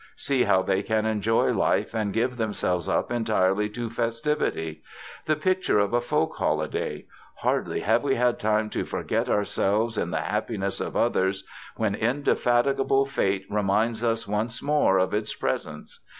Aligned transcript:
See 0.15 0.45
how 0.45 0.63
they 0.63 0.81
can 0.81 1.05
enjoy 1.05 1.51
life 1.51 1.93
and 1.93 2.11
give 2.11 2.35
themselves 2.37 2.89
up 2.89 3.11
entirely 3.11 3.69
to 3.69 3.87
festivity. 3.87 4.81
The 5.25 5.35
picture 5.35 5.77
of 5.77 5.93
a 5.93 6.01
folk 6.01 6.37
holiday. 6.37 7.05
Hardly 7.35 7.81
have 7.81 8.01
we 8.03 8.15
had 8.15 8.39
time 8.39 8.71
to 8.71 8.83
forget 8.83 9.29
ourselves 9.29 9.99
in 9.99 10.09
the 10.09 10.21
happiness 10.21 10.81
of 10.81 10.97
others 10.97 11.45
when 11.75 11.93
indefatigable 11.93 13.05
Fate 13.05 13.45
reminds 13.47 14.03
us 14.03 14.27
once 14.27 14.59
more 14.63 14.97
of 14.97 15.13
its 15.13 15.35
presence. 15.35 15.99